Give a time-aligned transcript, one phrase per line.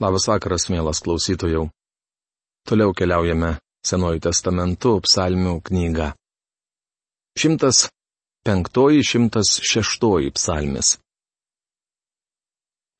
[0.00, 1.68] Labas vakaras, mielas klausytojų.
[2.68, 6.12] Toliau keliaujame Senuoju testamentu psalmių knygą.
[7.40, 11.00] 105-106 psalmis.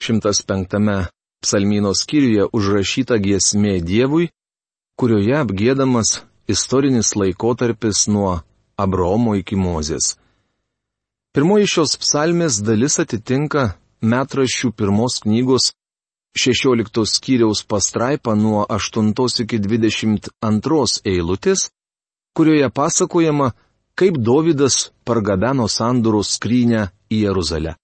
[0.01, 1.13] 105
[1.45, 4.33] psalmino skyriuje užrašyta giesmė Dievui,
[4.97, 8.41] kurioje apgėdamas istorinis laikotarpis nuo
[8.81, 10.17] Abromo iki Mozės.
[11.37, 15.73] Pirmoji šios psalmės dalis atitinka metraščių pirmos knygos
[16.39, 19.13] 16 skyriaus pastraipą nuo 8
[19.43, 21.71] iki 22 eilutės,
[22.37, 23.53] kurioje pasakojama,
[23.99, 27.75] kaip Dovydas pargabeno sandūrų skrynę į Jeruzalę.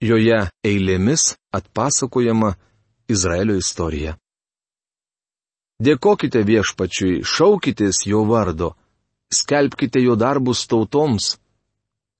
[0.00, 2.56] Joje eilėmis atpasakojama
[3.08, 4.16] Izraelio istorija.
[5.80, 8.72] Dėkokite viešpačiui, šaukitės jo vardo,
[9.32, 11.36] skelbkite jo darbus tautoms,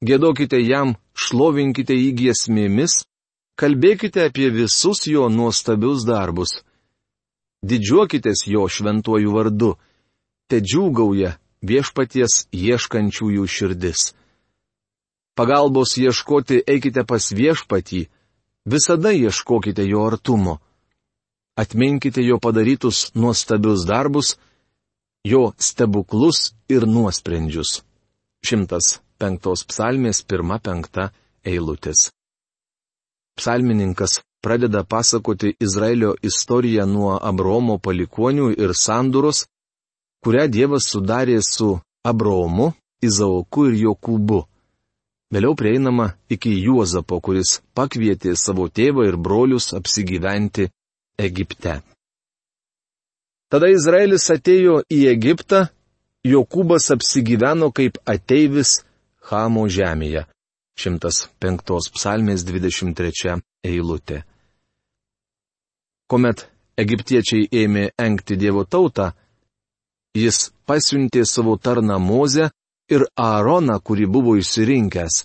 [0.05, 3.07] gėdokite jam, šlovinkite jį giesmėmis,
[3.57, 6.59] Kalbėkite apie visus jo nuostabius darbus.
[7.65, 9.71] Didžiuokitės jo šventuoju vardu.
[10.47, 14.13] Te džiūgauja viešpaties ieškančiųjų širdis.
[15.37, 18.07] Pagalbos ieškoti eikite pas viešpatį,
[18.69, 20.59] visada ieškokite jo artumo.
[21.57, 24.37] Atminkite jo padarytus nuostabius darbus,
[25.25, 27.81] jo stebuklus ir nuosprendžius.
[28.45, 31.09] 105 psalmės 1-5
[31.45, 32.11] eilutės.
[33.37, 39.45] Psalmininkas pradeda pasakoti Izraelio istoriją nuo Abromo palikonių ir sanduros,
[40.25, 44.39] kurią Dievas sudarė su Abromu, Izaoku ir Jokūbu.
[45.35, 50.69] Vėliau prieinama iki Juozapo, kuris pakvietė savo tėvą ir brolius apsigyventi
[51.19, 51.81] Egipte.
[53.51, 55.67] Tada Izraelis atėjo į Egiptą,
[56.27, 58.81] Jokūbas apsigyveno kaip ateivis
[59.27, 60.25] Hamo žemėje.
[60.77, 64.23] 105 psalmės 23 eilutė.
[66.07, 66.47] Komet
[66.79, 69.11] egiptiečiai ėmė enkti Dievo tautą,
[70.15, 72.51] jis pasiuntė savo tarną Mozę
[72.93, 75.25] ir Aaroną, kurį buvo išsirinkęs.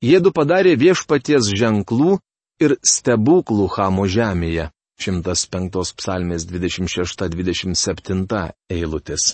[0.00, 2.16] Jėdu padarė viešpaties ženklų
[2.64, 4.70] ir stebuklų Hamo žemėje.
[5.00, 9.32] 105 psalmės 26-27 eilutės.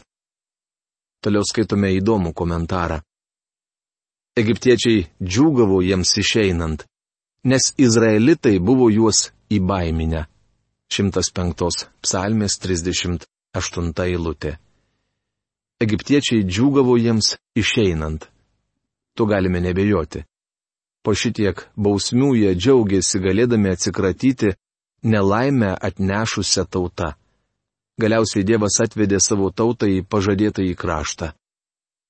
[1.22, 3.00] Toliau skaitome įdomų komentarą.
[4.36, 6.82] Egiptiečiai džiūgavo jiems išeinant,
[7.48, 10.26] nes izraelitai buvo juos įbaiminę.
[10.92, 14.52] 105 psalmės 38 eilutė.
[15.80, 18.28] Egiptiečiai džiūgavo jiems išeinant.
[19.16, 20.26] Tu galime nebejoti.
[21.00, 24.52] Po šitiek bausmių jie džiaugiasi galėdami atsikratyti
[25.02, 27.14] nelaimę atnešusią tautą.
[27.96, 31.32] Galiausiai Dievas atvedė savo tautą į pažadėtą į kraštą.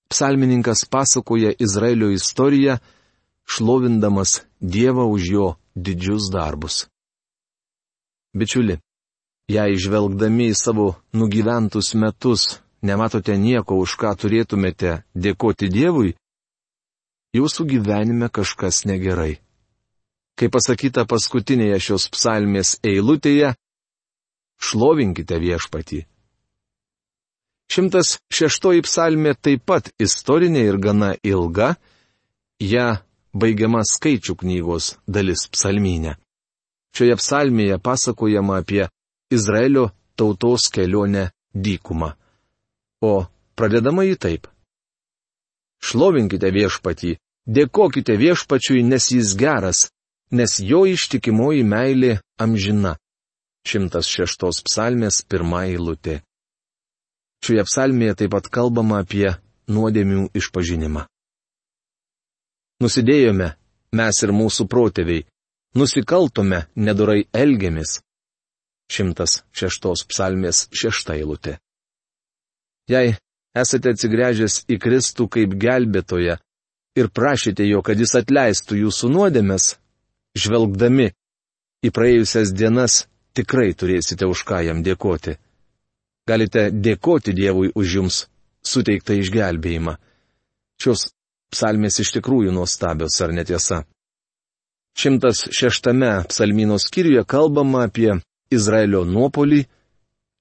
[0.09, 2.79] Psalmininkas pasakoja Izraelio istoriją,
[3.47, 6.87] šlovindamas Dievą už jo didžius darbus.
[8.37, 8.79] Bičiuli,
[9.51, 16.15] jei žvelgdami į savo nugyventus metus nematote nieko, už ką turėtumėte dėkoti Dievui,
[17.37, 19.39] jūsų gyvenime kažkas negerai.
[20.37, 23.55] Kaip pasakyta paskutinėje šios psalmės eilutėje,
[24.61, 26.05] šlovinkite viešpatį.
[27.73, 31.75] Šimtas šeštoji psalmė taip pat istorinė ir gana ilga,
[32.63, 32.89] ją
[33.35, 36.17] baigiama skaičių knygos dalis psalmynė.
[36.97, 38.87] Šioje psalmėje pasakojama apie
[39.35, 42.15] Izraelio tautos kelionę dykumą.
[43.05, 43.27] O
[43.59, 44.47] pradedama jį taip.
[45.83, 47.17] Šlovinkite viešpatį,
[47.47, 49.89] dėkokite viešpačiui, nes jis geras,
[50.33, 52.97] nes jo ištikimoji meilė amžina.
[53.67, 56.23] 106 psalmės pirmą eilutė.
[57.45, 59.29] Šioje psalmėje taip pat kalbama apie
[59.69, 61.05] nuodėmių išpažinimą.
[62.83, 63.53] Nusidėjome,
[63.97, 65.25] mes ir mūsų protėviai,
[65.79, 68.01] nusikaltome, nedurai elgiamis.
[68.93, 71.57] 106 psalmės 6 eilutė.
[72.87, 73.17] Jei
[73.57, 76.37] esate atsigręžęs į Kristų kaip gelbėtoją
[77.01, 79.73] ir prašėte jo, kad jis atleistų jūsų nuodėmes,
[80.39, 81.11] žvelgdami
[81.83, 85.35] į praėjusias dienas tikrai turėsite už ką jam dėkoti
[86.27, 88.23] galite dėkoti Dievui už jums
[88.67, 89.97] suteiktą išgelbėjimą.
[90.83, 91.09] Šios
[91.55, 93.85] psalmės iš tikrųjų nuostabios, ar netiesa?
[94.97, 98.17] 106 psalmino skyriuje kalbama apie
[98.51, 99.67] Izraelio nuopolį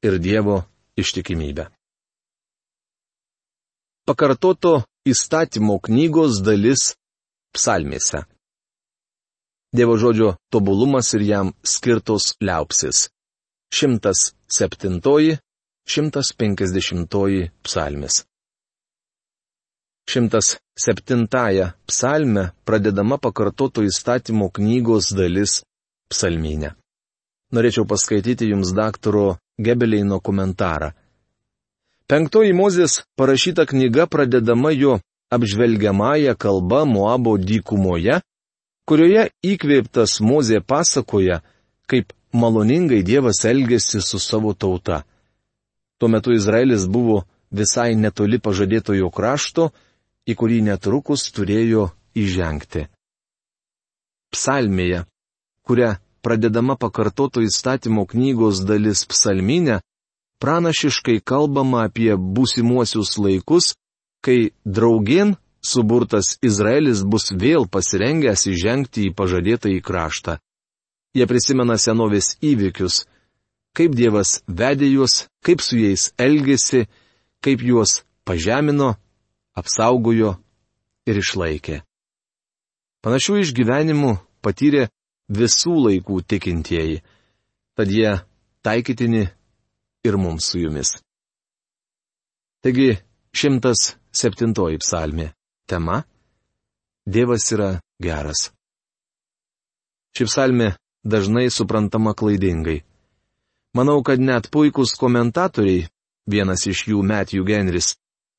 [0.08, 0.62] ir Dievo
[0.98, 1.68] ištikimybę.
[4.06, 6.94] Pakartoto įstatymo knygos dalis
[7.56, 8.24] psalmėse.
[9.76, 13.10] Dievo žodžio tobulumas ir jam skirtos liaupsis.
[13.74, 15.02] 107,
[15.88, 18.26] 150 psalmis.
[20.10, 25.62] 107 psalme pradedama pakartoto įstatymo knygos dalis
[26.10, 26.74] psalminė.
[27.54, 30.92] Norėčiau paskaityti jums daktaro Gebeleino komentarą.
[32.10, 35.00] Penktoji Mozės parašyta knyga pradedama jo
[35.30, 38.20] apžvelgiamąją kalbą Moabo dykumoje,
[38.90, 41.42] kurioje įkvėptas Mozė pasakoja,
[41.90, 45.06] kaip maloningai Dievas elgėsi su savo tauta.
[46.00, 49.70] Tuo metu Izraelis buvo visai netoli pažadėtojo krašto,
[50.28, 52.88] į kurį netrukus turėjo įžengti.
[54.34, 55.06] Psalmėje,
[55.64, 55.96] kuria
[56.26, 59.80] pradedama pakartoto įstatymo knygos dalis psalminė,
[60.42, 63.76] pranašiškai kalbama apie būsimuosius laikus,
[64.26, 70.40] kai draugien suburtas Izraelis bus vėl pasirengęs įžengti į pažadėtą į kraštą.
[71.16, 73.06] Jie prisimena senovės įvykius,
[73.76, 76.86] kaip Dievas vedė juos, kaip su jais elgėsi,
[77.44, 78.96] kaip juos pažemino,
[79.56, 80.36] apsaugojo
[81.06, 81.82] ir išlaikė.
[83.06, 84.88] Panašių išgyvenimų patyrė
[85.30, 87.02] visų laikų tikintieji,
[87.78, 88.16] tad jie
[88.66, 89.28] taikytini
[90.06, 90.96] ir mums su jumis.
[92.66, 92.96] Taigi,
[93.36, 95.34] 107 psalmė.
[95.70, 96.04] Tema-
[97.14, 98.50] Dievas yra geras.
[100.16, 100.72] Ši psalmė
[101.04, 102.82] dažnai suprantama klaidingai.
[103.76, 105.88] Manau, kad net puikūs komentatoriai,
[106.32, 107.96] vienas iš jų Matthew Genris,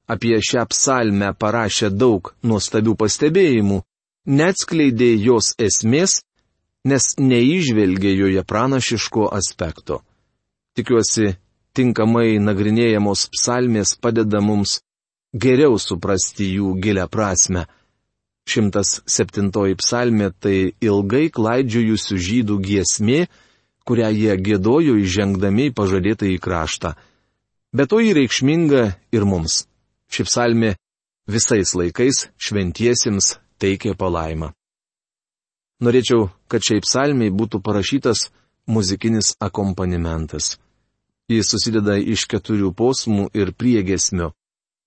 [0.08, 3.82] apie šią psalmę parašė daug nuostabių pastebėjimų,
[4.26, 6.22] neatskleidė jos esmės,
[6.86, 10.00] nes neižvelgė joje pranašiško aspekto.
[10.76, 11.34] Tikiuosi,
[11.76, 14.78] tinkamai nagrinėjamos psalmės padeda mums
[15.34, 17.66] geriau suprasti jų gilę prasme.
[18.46, 19.50] 107
[19.82, 23.26] psalmė tai ilgai klaidžiojusių žydų giesmė,
[23.86, 26.94] kurią jie gėdojo įžengdami į pažadėtą į kraštą.
[27.76, 28.82] Bet to įreikšminga
[29.14, 29.64] ir mums.
[30.10, 30.74] Ši psalmė
[31.30, 34.52] visais laikais šventiesiems teikė palaimą.
[35.84, 38.30] Norėčiau, kad šiai psalmiai būtų parašytas
[38.66, 40.56] muzikinis akompanimentas.
[41.28, 44.30] Jis susideda iš keturių posmų ir priegesmio,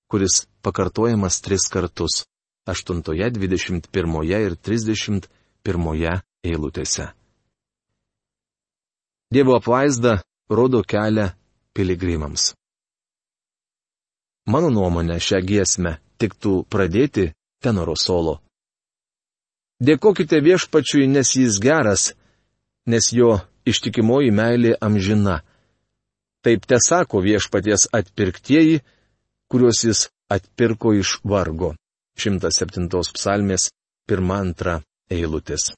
[0.10, 2.24] kuris pakartojamas tris kartus-
[2.74, 7.19] 8, 21 ir 31 eilutėse.
[9.34, 11.28] Dievo apvaizda rodo kelią
[11.78, 12.54] piligrimams.
[14.50, 17.28] Mano nuomonė šią giesmę tiktų pradėti
[17.62, 18.40] tenoro solo.
[19.86, 22.08] Dėkokite viešpačiui, nes jis geras,
[22.90, 23.38] nes jo
[23.70, 25.38] ištikimoji meilė amžina.
[26.42, 28.82] Taip te sako viešpaties atpirktieji,
[29.52, 30.04] kuriuos jis
[30.34, 31.76] atpirko iš vargo.
[32.18, 33.70] 107 psalmės
[34.10, 34.80] 1-2
[35.14, 35.70] eilutės.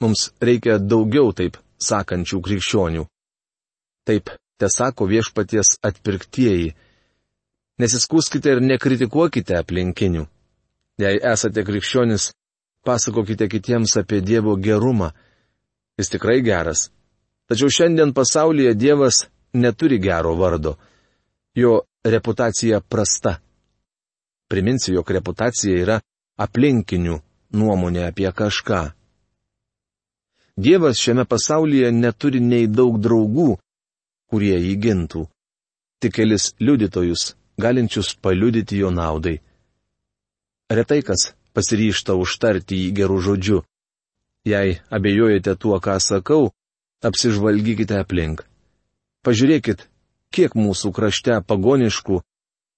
[0.00, 3.06] Mums reikia daugiau taip sakančių krikščionių.
[4.08, 6.74] Taip, te sako viešpaties atpirktieji
[7.78, 10.24] Nesiskūskite ir nekritikuokite aplinkinių.
[10.98, 12.32] Jei esate krikščionis,
[12.82, 15.12] pasakokite kitiems apie Dievo gerumą.
[15.98, 16.88] Jis tikrai geras.
[17.46, 19.22] Tačiau šiandien pasaulyje Dievas
[19.54, 20.74] neturi gero vardo.
[21.54, 23.36] Jo reputacija prasta.
[24.50, 26.00] Priminsiu, jog reputacija yra
[26.38, 27.20] aplinkinių
[27.54, 28.82] nuomonė apie kažką.
[30.58, 33.50] Dievas šiame pasaulyje neturi nei daug draugų,
[34.30, 35.22] kurie jį gintų.
[36.02, 37.32] Tik kelis liudytojus
[37.62, 39.38] galinčius paliudyti jo naudai.
[40.70, 43.58] Retai kas pasiryšta užtarti jį gerų žodžių.
[44.50, 46.50] Jei abejojate tuo, ką sakau,
[47.02, 48.44] apsižvalgykite aplink.
[49.26, 49.86] Pažiūrėkit,
[50.34, 52.20] kiek mūsų krašte pagoniškų,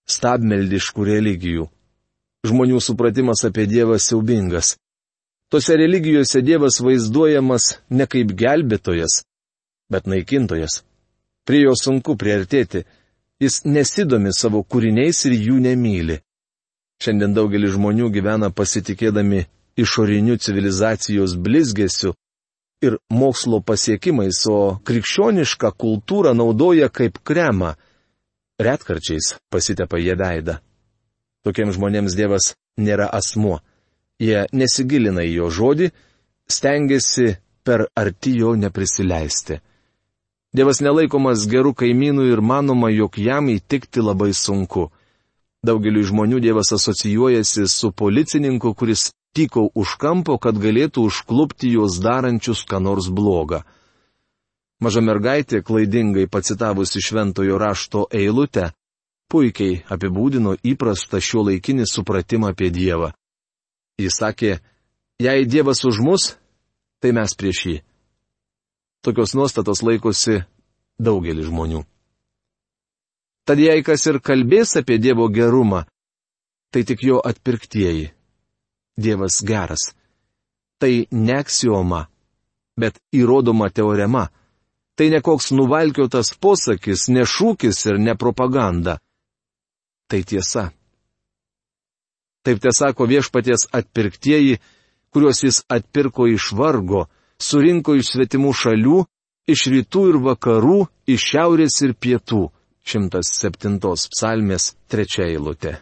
[0.09, 1.69] stabmeldiškų religijų.
[2.49, 4.77] Žmonių supratimas apie Dievą siaubingas.
[5.51, 9.25] Tose religijose Dievas vaizduojamas ne kaip gelbėtojas,
[9.91, 10.85] bet naikintojas.
[11.45, 12.85] Prie jo sunku priartėti,
[13.41, 16.19] Jis nesidomi savo kūriniais ir jų nemyli.
[17.01, 19.47] Šiandien daugelis žmonių gyvena pasitikėdami
[19.81, 22.13] išoriniu civilizacijos blizgesiu
[22.85, 27.73] ir mokslo pasiekimais, o krikščionišką kultūrą naudoja kaip kremą.
[28.61, 30.59] Retkarčiais pasitepa jie veidą.
[31.41, 33.63] Tokiems žmonėms Dievas nėra asmuo.
[34.21, 35.91] Jie nesigilina į jo žodį,
[36.51, 37.35] stengiasi
[37.65, 39.61] per arti jo neprisileisti.
[40.51, 44.89] Dievas nelaikomas gerų kaimynų ir manoma, jog jam įtikti labai sunku.
[45.63, 52.65] Daugeliu žmonių Dievas asocijuojasi su policininku, kuris tyko už kampo, kad galėtų užklupti juos darančius
[52.67, 53.63] ką nors blogą.
[54.81, 58.71] Maža mergaitė, klaidingai pacitavusi šventojo rašto eilutę,
[59.31, 63.13] puikiai apibūdino įprastą šio laikinį supratimą apie Dievą.
[64.01, 64.59] Jis sakė,
[65.21, 66.35] jei Dievas už mus,
[67.01, 67.77] tai mes prieš jį.
[69.05, 70.43] Tokios nuostatos laikosi
[71.01, 71.85] daugelis žmonių.
[73.49, 75.85] Tad jei kas ir kalbės apie Dievo gerumą,
[76.73, 78.11] tai tik jo atpirktieji.
[79.01, 79.93] Dievas geras.
[80.81, 82.05] Tai ne aksioma,
[82.77, 84.29] bet įrodoma teorema.
[84.97, 88.99] Tai ne koks nuvalkiotas posakis, ne šūkis ir ne propaganda.
[90.09, 90.71] Tai tiesa.
[92.45, 94.61] Taip tiesako viešpaties atpirktieji,
[95.13, 97.07] kuriuos jis atpirko iš vargo,
[97.41, 99.03] surinko iš svetimų šalių,
[99.51, 100.79] iš rytų ir vakarų,
[101.11, 102.49] iš šiaurės ir pietų.
[102.91, 103.77] 107
[104.11, 105.77] psalmės trečia eilutė.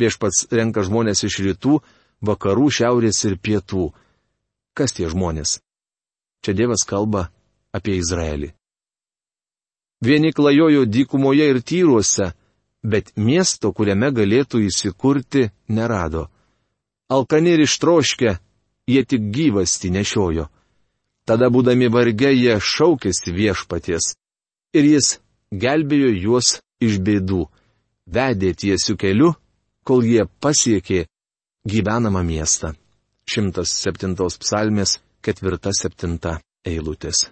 [0.00, 1.80] Viešpats renka žmonės iš rytų,
[2.24, 3.90] vakarų, šiaurės ir pietų.
[4.72, 5.58] Kas tie žmonės?
[6.40, 7.28] Čia Dievas kalba
[7.74, 8.54] apie Izraelį.
[10.00, 12.30] Vieni klajojo dykumoje ir tyruose,
[12.82, 16.28] bet miesto, kuriame galėtų įsikurti, nerado.
[17.10, 18.36] Alkani ir ištroškę,
[18.86, 20.48] jie tik gyvasti nešiojo.
[21.26, 24.14] Tada būdami varge jie šaukėsi viešpaties.
[24.74, 25.18] Ir jis
[25.50, 27.44] gelbėjo juos iš bėdų,
[28.06, 29.34] vedė tiesių keliu,
[29.84, 31.06] kol jie pasiekė
[31.66, 32.74] gyvenamą miestą.
[33.30, 37.28] 107 psalmės 4-7 eilutės.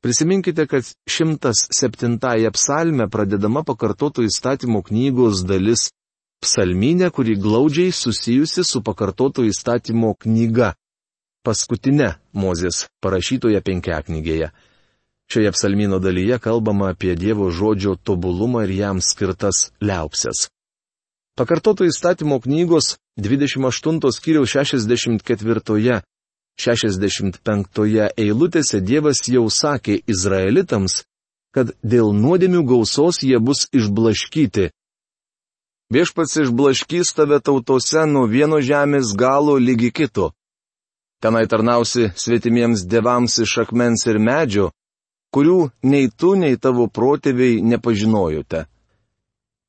[0.00, 2.18] Prisiminkite, kad 107
[2.54, 5.88] psalme pradedama pakartotų įstatymų knygos dalis
[6.38, 10.74] psalminė, kuri glaudžiai susijusi su pakartotų įstatymo knyga,
[11.42, 14.52] paskutinė Mozės parašytoje penkiaknygėje.
[15.28, 20.46] Šioje psalmino dalyje kalbama apie Dievo žodžio tobulumą ir jam skirtas liaupsės.
[21.36, 26.02] Pakartoto įstatymo knygos 28 skyriaus 64
[26.58, 31.04] 65 eilutėse Dievas jau sakė Izraelitams,
[31.54, 34.70] kad dėl nuodėmių gausos jie bus išblaškyti.
[35.94, 40.32] Viešpats išblaškys tave tautose nuo vieno žemės galo lygi kito.
[41.22, 44.68] Tenai tarnausi svetimiems devams iš akmens ir medžio,
[45.34, 48.66] kurių nei tu, nei tavo protėviai nepažinojote.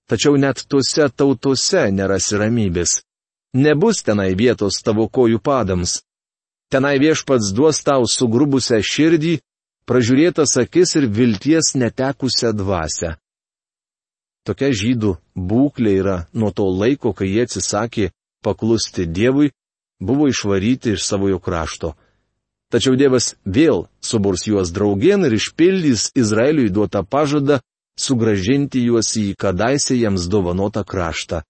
[0.09, 2.99] Tačiau net tuose tautose nerasi ramybės.
[3.53, 6.01] Nebus tenai vietos tavo kojų padams.
[6.69, 9.39] Tenai viešpats duos tau sugrubusią širdį,
[9.89, 13.15] pražiūrėtas akis ir vilties netekusią dvasę.
[14.45, 18.11] Tokia žydų būklė yra nuo to laiko, kai jie atsisakė
[18.45, 19.49] paklusti Dievui,
[19.99, 21.95] buvo išvaryti iš savojo krašto.
[22.69, 27.59] Tačiau Dievas vėl suburs juos draugien ir išpildys Izraeliui duotą pažadą
[27.99, 31.41] sugražinti juos į kadaise jiems dovanotą kraštą.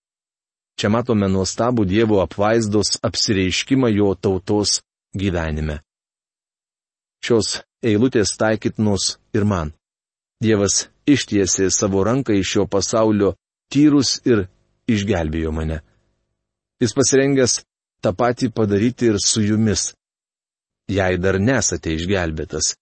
[0.79, 4.79] Čia matome nuostabų Dievo apvaizdos apsireiškimą jo tautos
[5.15, 5.79] gyvenime.
[7.23, 9.73] Šios eilutės taikytinos ir man.
[10.39, 13.33] Dievas ištiesė savo ranką iš šio pasaulio
[13.71, 14.47] tyrus ir
[14.87, 15.81] išgelbėjo mane.
[16.79, 17.59] Jis pasirengęs
[18.03, 19.91] tą patį padaryti ir su jumis,
[20.87, 22.75] jei dar nesate išgelbėtas.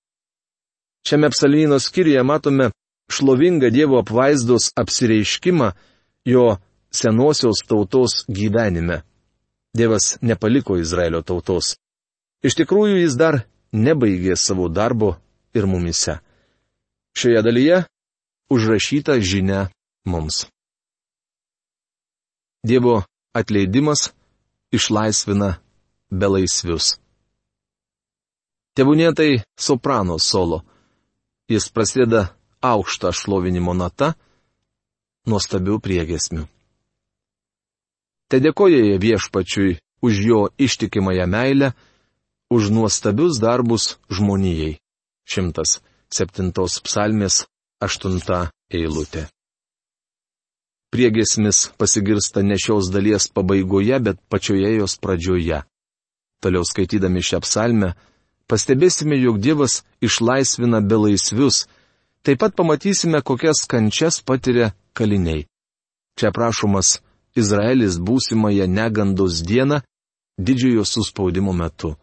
[1.07, 2.69] Šiame psalmino skyriuje matome
[3.10, 5.72] šlovingą Dievo apvaizdos apsireiškimą
[6.27, 6.57] jo
[6.91, 9.01] senosios tautos gyvenime.
[9.77, 11.77] Dievas nepaliko Izraelio tautos.
[12.48, 13.42] Iš tikrųjų jis dar
[13.75, 15.18] nebaigė savo darbo
[15.58, 16.20] ir mumise.
[17.18, 17.82] Šioje dalyje
[18.54, 19.66] užrašyta žinia
[20.08, 20.46] mums.
[22.63, 23.01] Dievo
[23.36, 24.12] atleidimas
[24.72, 25.58] išlaisvina
[26.12, 26.96] belaisvius.
[28.77, 30.62] Tebūnėtai soprano solo.
[31.50, 32.27] Jis prasideda
[32.62, 34.12] aukštą šlovinimo natą,
[35.27, 36.44] nuostabių priegesmių.
[38.27, 41.72] Te dėkoja viešpačiui už jo ištikimąją meilę,
[42.50, 44.80] už nuostabius darbus žmonijai.
[45.27, 46.51] 107
[46.84, 47.46] psalmės
[47.84, 49.27] 8 eilutė.
[50.88, 55.63] Priegesmis pasigirsta ne šios dalies pabaigoje, bet pačioje jos pradžioje.
[56.39, 57.92] Toliau skaitydami šią psalmę,
[58.48, 61.66] pastebėsime, jog Dievas išlaisvina belaisvius,
[62.24, 65.44] taip pat pamatysime, kokias kančias patiria kaliniai.
[66.18, 67.01] Čia prašomas
[67.36, 69.84] Izraelis būsimąją negandos dieną
[70.39, 71.98] didžiojo suspaudimo metu.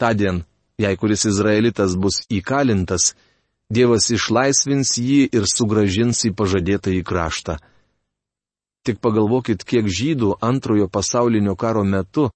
[0.00, 0.44] Tadien,
[0.80, 3.12] jei kuris izraelitas bus įkalintas,
[3.70, 7.54] Dievas išlaisvins jį ir sugražins į pažadėtą į kraštą.
[8.82, 12.26] Tik pagalvokit, kiek žydų antrojo pasaulinio karo metu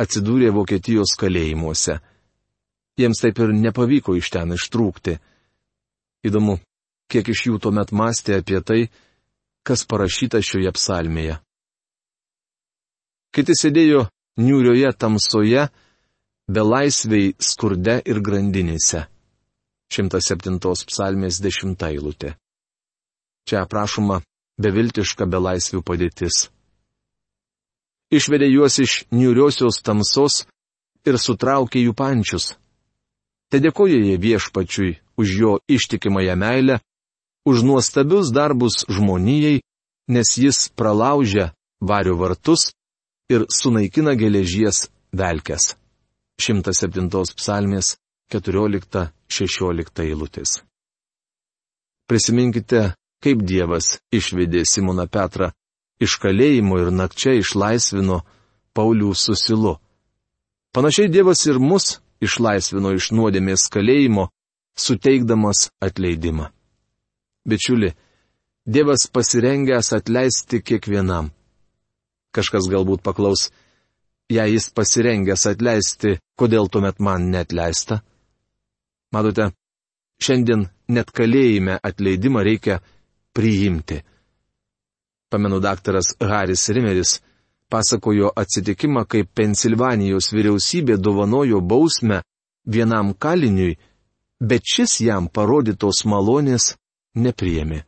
[0.00, 2.00] atsidūrė Vokietijos kalėjimuose.
[2.98, 5.14] Jiems taip ir nepavyko iš ten ištrūkti.
[6.26, 6.58] Įdomu,
[7.06, 8.80] kiek iš jų tuomet mąstė apie tai,
[9.62, 11.38] kas parašyta šioje psalmėje.
[13.34, 14.08] Kiti sėdėjo
[14.42, 15.68] niūrioje tamsoje,
[16.48, 19.06] belaisviai skurde ir grandinėse.
[19.94, 20.58] 107
[20.88, 22.34] psalmės 10 eilutė.
[23.48, 24.20] Čia aprašoma
[24.60, 26.48] beviltiška belaisvių padėtis.
[28.14, 30.44] Išvedė juos iš niuriosios tamsos
[31.04, 32.54] ir sutraukė jų pančius.
[33.50, 36.80] Te dėkoja jie viešpačiui už jo ištikimąją meilę,
[37.44, 39.62] už nuostabius darbus žmonijai,
[40.08, 42.72] nes jis pralaužia vario vartus
[43.28, 45.74] ir sunaikina geležies velkes.
[46.40, 47.96] 107 psalmės
[48.32, 50.62] 14-16 eilutės.
[52.10, 55.52] Prisiminkite, kaip Dievas išvedė Simoną Petrą
[56.02, 58.22] iš kalėjimo ir nakčia išlaisvino
[58.74, 59.78] Paulių susilu.
[60.74, 64.28] Panašiai Dievas ir mus išlaisvino iš nuodėmės kalėjimo,
[64.76, 66.50] suteikdamas atleidimą.
[67.46, 67.92] Bičiuli,
[68.66, 71.30] Dievas pasirengęs atleisti kiekvienam.
[72.34, 73.50] Kažkas galbūt paklaus,
[74.30, 78.00] jei jis pasirengęs atleisti, kodėl tuomet man netleista?
[79.12, 79.50] Matote,
[80.22, 82.80] šiandien net kalėjime atleidimą reikia
[83.34, 84.00] priimti.
[85.30, 87.18] Pamenu, daktaras Haris Rimeris
[87.70, 92.20] pasakojo atsitikimą, kai Pensilvanijos vyriausybė dovanojo bausmę
[92.66, 93.78] vienam kaliniui,
[94.40, 96.74] bet šis jam parodytos malonės
[97.14, 97.82] nepriemi.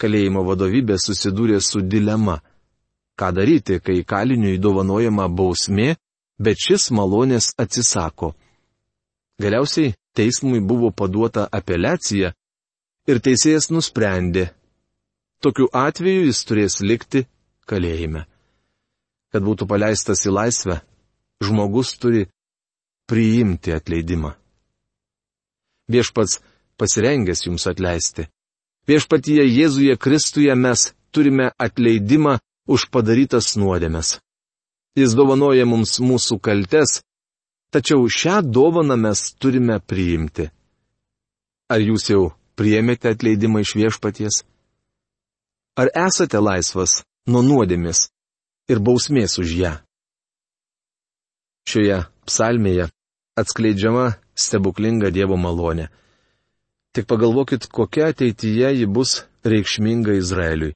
[0.00, 2.40] Kalėjimo vadovybė susidūrė su dilema
[3.18, 5.94] ką daryti, kai kaliniui dovanojama bausmė,
[6.38, 8.34] bet šis malonės atsisako.
[9.40, 12.32] Galiausiai teismui buvo paduota apeliacija
[13.08, 14.50] ir teisėjas nusprendė,
[15.44, 17.26] tokiu atveju jis turės likti
[17.68, 18.24] kalėjime.
[19.32, 20.80] Kad būtų paleistas į laisvę,
[21.44, 22.24] žmogus turi
[23.10, 24.32] priimti atleidimą.
[25.92, 26.40] Viešpats
[26.80, 28.26] pasirengęs jums atleisti.
[28.86, 34.18] Viešpatyje Jėzuje Kristuje mes turime atleidimą už padarytas nuodėmes.
[34.96, 37.00] Jis dovanoja mums mūsų kaltes,
[37.72, 40.48] tačiau šią dovaną mes turime priimti.
[41.68, 44.42] Ar jūs jau priemėte atleidimą iš viešpaties?
[45.76, 48.06] Ar esate laisvas nuo nuodėmės
[48.72, 49.72] ir bausmės už ją?
[51.66, 52.88] Šioje psalmėje
[53.36, 55.90] atskleidžiama stebuklinga Dievo malonė.
[56.96, 60.72] Tik pagalvokit, kokia ateityje ji bus reikšminga Izraeliui.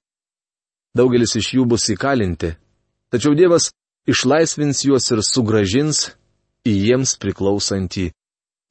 [0.97, 2.57] Daugelis iš jų bus įkalinti,
[3.15, 3.71] tačiau Dievas
[4.11, 6.09] išlaisvins juos ir sugražins
[6.67, 8.11] į jiems priklausantį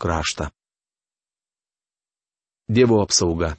[0.01, 0.49] kraštą.
[2.69, 3.55] Dievo apsauga.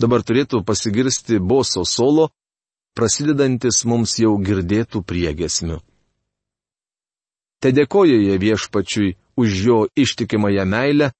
[0.00, 2.28] Dabar turėtų pasigirsti boso solo,
[2.96, 5.80] prasidedantis mums jau girdėtų priegesmių.
[7.60, 11.10] Te dėkoju jie viešpačiui už jo ištikimąją meilę,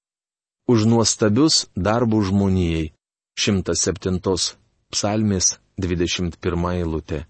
[0.71, 2.89] už nuostabius darbų žmonijai.
[3.37, 4.60] 107
[4.91, 7.25] psalmės 21 eilutė.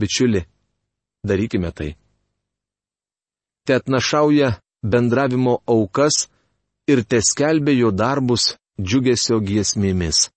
[0.00, 0.44] Bičiuli,
[1.26, 1.90] darykime tai.
[3.66, 6.26] Te atnašauja bendravimo aukas
[6.88, 10.28] ir te skelbė jo darbus džiugesio giesmėmis.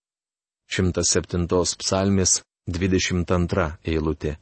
[0.73, 1.47] 107
[1.79, 4.37] psalmės 22 eilutė.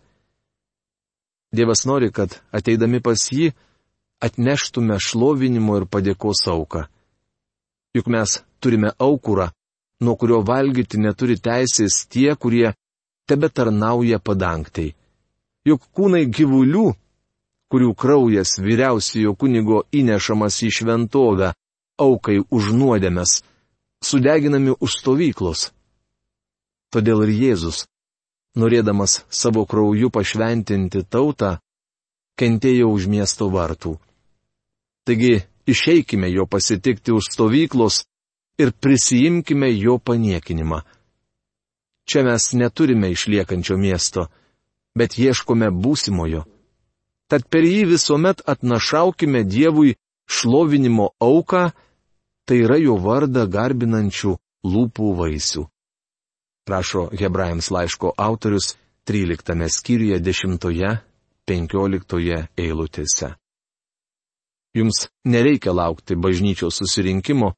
[1.51, 3.51] Dievas nori, kad ateidami pas jį
[4.23, 6.85] atneštume šlovinimo ir padėkos auką.
[7.97, 9.49] Juk mes turime aukurą,
[10.01, 12.73] nuo kurio valgyti neturi teisės tie, kurie
[13.29, 14.91] tebe tarnauja padangtai.
[15.65, 16.87] Juk kūnai gyvulių,
[17.71, 21.53] kurių kraujas vyriausiojo kunigo įnešamas į šventovę,
[22.01, 23.41] aukai už nuodėmes,
[24.03, 25.69] sudeginami už stovyklos.
[26.91, 27.85] Todėl ir Jėzus,
[28.57, 31.59] norėdamas savo krauju pašventinti tautą,
[32.35, 33.95] kentėjo už miesto vartų.
[35.05, 38.03] Taigi išeikime jo pasitikti už stovyklos
[38.61, 40.81] ir prisijimkime jo paniekinimą.
[42.09, 44.27] Čia mes neturime išliekančio miesto,
[44.97, 46.43] bet ieškome būsimojo.
[47.31, 49.95] Tad per jį visuomet atnašaukime Dievui
[50.27, 51.71] šlovinimo auką,
[52.45, 54.31] tai yra jo vardą garbinančių
[54.67, 55.63] lūpų vaisių.
[56.67, 58.75] Prašo Hebrajams laiško autorius
[59.07, 63.35] 13 skyriuje 10-15 eilutėse.
[64.75, 67.53] Jums nereikia laukti bažnyčios susirinkimo,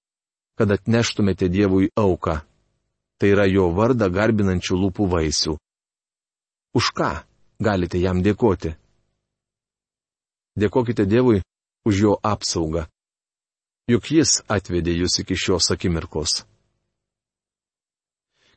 [0.58, 2.42] kad atneštumėte Dievui auką.
[3.18, 5.58] Tai yra jo vardą garbinančių lūpų vaisių.
[6.74, 7.12] Už ką
[7.62, 8.74] galite jam dėkoti?
[10.60, 11.42] Dėkokite Dievui
[11.86, 12.88] už jo apsaugą.
[13.90, 16.44] Juk jis atvedė jūs iki šios akimirkos.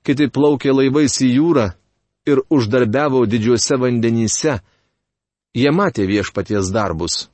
[0.06, 1.66] Kiti plaukė laivais į jūrą
[2.30, 4.60] ir uždarbiavo didžiuose vandenyse.
[5.56, 7.26] Jie matė viešpaties darbus,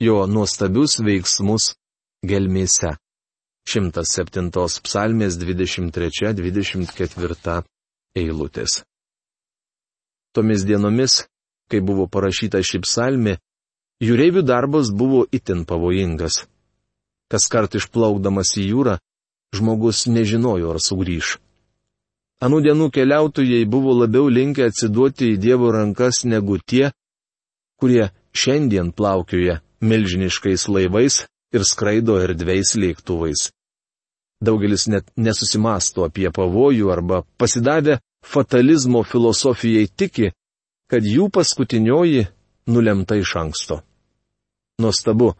[0.00, 1.74] jo nuostabius veiksmus
[2.26, 2.96] gelmėse.
[3.70, 4.50] 107
[4.82, 7.62] psalmės 23-24
[8.18, 8.82] eilutės.
[10.34, 11.30] Tomis dienomis,
[11.70, 13.38] kai buvo parašyta ši psalmė,
[14.02, 16.46] jūreivių darbas buvo itin pavojingas.
[17.30, 18.98] Kas kart išplaukdamas į jūrą,
[19.54, 21.38] žmogus nežinojo, ar sugrįž.
[22.40, 26.90] Anų dienų keliautojai buvo labiau linkę atsiduoti į Dievo rankas negu tie,
[27.78, 33.50] kurie šiandien plaukioja milžiniškais laivais ir skraido erdvėjais lėktuvais.
[34.40, 40.30] Daugelis net nesusimasto apie pavojų arba pasidavę fatalizmo filosofijai tiki,
[40.90, 42.26] kad jų paskutinioji
[42.72, 43.82] nulemta iš anksto.
[44.80, 45.34] Nuostabu,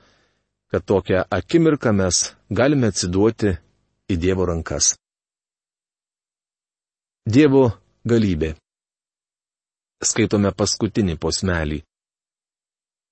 [0.70, 3.56] kad tokią akimirką mes galime atsiduoti
[4.10, 4.94] į Dievo rankas.
[7.26, 7.70] Dievo
[8.04, 8.54] galybė.
[10.00, 11.80] Skaitome paskutinį posmelį.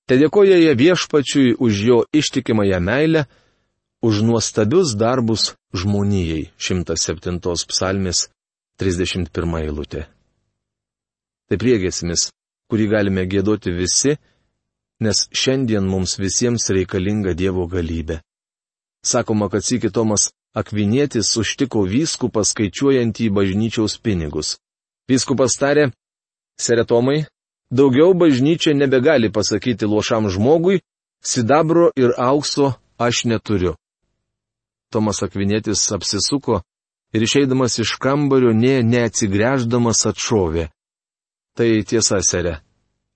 [0.09, 3.27] Te dėkoja jie viešpačiui už jo ištikimąją meilę,
[4.03, 6.51] už nuostabius darbus žmonijai.
[6.59, 8.29] 107 psalmis
[8.79, 10.07] 31 eilutė.
[11.49, 12.29] Tai priegesmis,
[12.71, 14.19] kurį galime gėdoti visi,
[15.01, 18.21] nes šiandien mums visiems reikalinga Dievo galybė.
[19.05, 24.57] Sakoma, kad sikitomas Akvinėtis užtiko vyskupą skaičiuojant į bažnyčiaus pinigus.
[25.09, 25.91] Vyskupas tarė,
[26.59, 27.27] Seretomai,
[27.71, 30.81] daugiau bažnyčia nebegali pasakyti lošam žmogui,
[31.23, 33.77] sidabro ir aukso aš neturiu.
[34.92, 36.62] Tomas Akvinėtis apsisuko
[37.12, 40.68] ir išeidamas iš kambario nė neatsigręždamas atšovė.
[41.59, 42.59] Tai tiesa, serė.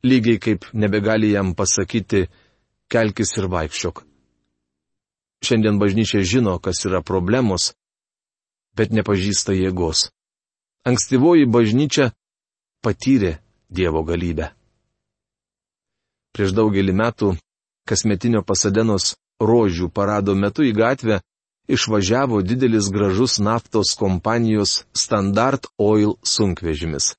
[0.02, 2.26] Lygiai kaip nebegali jam pasakyti,
[2.90, 4.02] kelkis ir vaikščiok.
[5.42, 7.72] Šiandien bažnyčia žino, kas yra problemos,
[8.76, 10.11] bet nepažįsta jėgos.
[10.87, 12.11] Ankstyvoji bažnyčia
[12.82, 13.38] patyrė
[13.72, 14.50] Dievo galybę.
[16.37, 17.28] Prieš daugelį metų
[17.88, 21.20] kasmetinio pasadenos rožių parado metu į gatvę
[21.68, 27.14] išvažiavo didelis gražus naftos kompanijos Standard Oil sunkvežimis.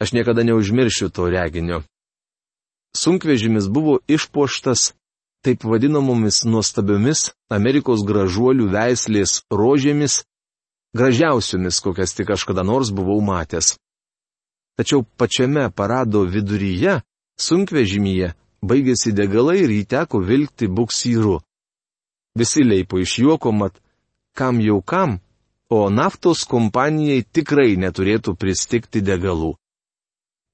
[0.00, 1.82] Aš niekada neužmiršiu to reginio.
[2.96, 4.92] Sunkvežimis buvo išpuoštas
[5.44, 10.24] taip vadinamomis nuostabiomis Amerikos gražuolių veislės rožėmis,
[10.96, 13.76] gražiausiomis, kokias tik aš kada nors buvau matęs.
[14.76, 17.00] Tačiau pačiame parado viduryje,
[17.40, 21.38] sunkvežimyje, baigėsi degalai ir jį teko vilkti buksyru.
[22.36, 23.80] Visi leipo iš juoko, mat
[24.36, 25.18] kam jau kam,
[25.72, 29.54] o naftos kompanijai tikrai neturėtų pristikti degalų.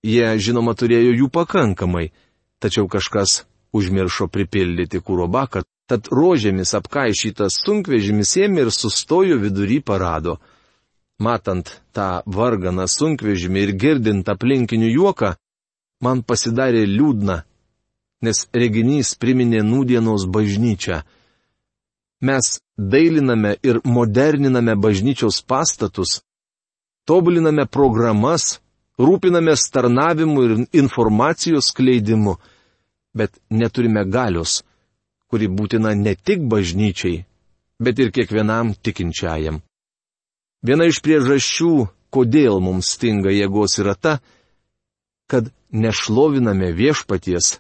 [0.06, 2.10] Jie, žinoma, turėjo jų pakankamai,
[2.62, 3.42] tačiau kažkas
[3.74, 10.38] užmiršo pripildyti kūro baką, tad rožėmis apkaišytas sunkvežimis ėmė ir sustojo vidury parado.
[11.22, 15.34] Matant tą varganą sunkvežimį ir girdint aplinkinių juoką,
[16.02, 17.42] man pasidarė liūdna,
[18.22, 21.02] nes reginys priminė nūdienos bažnyčią
[22.22, 26.22] mes dailiname ir moderniname bažnyčios pastatus,
[27.04, 28.60] tobuliname programas,
[28.98, 32.36] rūpinamės tarnavimu ir informacijos skleidimu,
[33.14, 34.62] bet neturime galios,
[35.28, 37.24] kuri būtina ne tik bažnyčiai,
[37.82, 39.58] bet ir kiekvienam tikinčiajam.
[40.62, 41.72] Viena iš priežasčių,
[42.14, 44.20] kodėl mums stinga jėgos yra ta,
[45.26, 47.56] kad nešloviname viešpaties,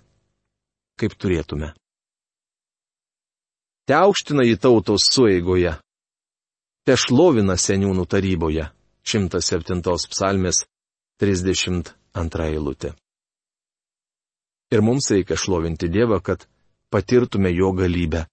[1.00, 1.72] kaip turėtume
[3.86, 5.76] te aukština į tautos sueigoje,
[6.86, 8.70] te šlovina seniūnų taryboje.
[9.02, 10.62] 107 psalmės
[11.18, 12.92] 32 eilutė.
[14.72, 16.46] Ir mums reikia šlovinti Dievą, kad
[16.90, 18.24] patirtume jo galybę.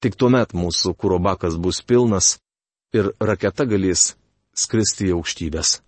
[0.00, 2.38] Tik tuomet mūsų kurobakas bus pilnas
[2.96, 4.14] ir raketa galės
[4.56, 5.80] skristi į aukštybės.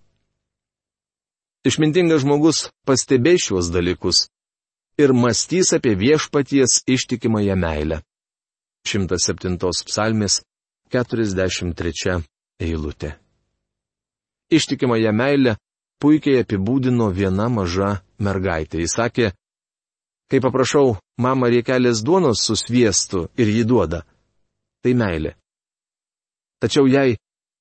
[1.65, 4.27] Išmintingas žmogus pastebės šiuos dalykus
[4.99, 8.03] ir mąstys apie viešpaties ištikimąją meilę.
[8.87, 10.43] 107 psalmės
[10.93, 12.23] 43
[12.61, 13.15] eilutė.
[14.53, 15.57] Ištikimąją meilę
[16.03, 18.83] puikiai apibūdino viena maža mergaitė.
[18.83, 19.31] Jis sakė,
[20.29, 24.03] kai paprašau mamą riekelės duonos su sviestu ir jį duoda,
[24.83, 25.37] tai meilė.
[26.61, 27.17] Tačiau jei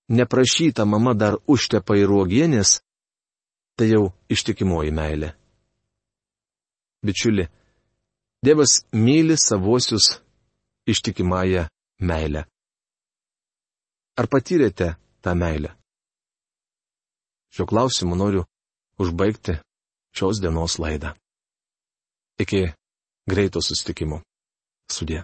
[0.09, 2.81] neprašyta mama dar užtepa į ruogienės,
[3.77, 5.31] tai jau ištikimoji meilė.
[7.01, 7.47] Bičiuli,
[8.41, 10.20] Dievas myli savosius
[10.87, 11.67] ištikimąją
[11.99, 12.45] meilę.
[14.19, 15.75] Ar patyrėte tą meilę?
[17.51, 18.45] Šiuo klausimu noriu
[19.01, 19.57] užbaigti
[20.15, 21.13] šios dienos laidą.
[22.39, 22.61] Iki
[23.27, 24.21] greito sustikimo.
[24.91, 25.23] Sudė.